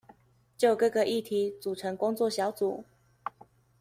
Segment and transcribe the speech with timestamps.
[0.57, 2.85] 就各個議題組成工作小組